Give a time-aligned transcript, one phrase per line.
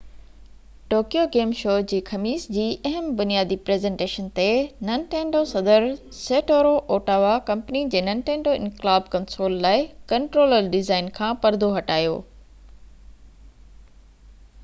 [0.91, 4.45] Tokyo game show جي خميس جي اهم بنياندي پريزنٽيشن تي
[4.89, 5.85] ننٽينڊو صدر
[6.21, 12.17] سيٽورو اواٽا ڪمپني جي ننٽينڊو انقلاب ڪنسول لاءِ ڪنٽرولر ڊيزائن کان پردو هٽايو